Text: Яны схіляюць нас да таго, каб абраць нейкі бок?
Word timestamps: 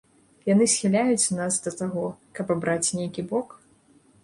Яны 0.51 0.65
схіляюць 0.75 1.33
нас 1.41 1.59
да 1.67 1.75
таго, 1.83 2.07
каб 2.41 2.55
абраць 2.57 2.93
нейкі 3.03 3.29
бок? 3.35 3.57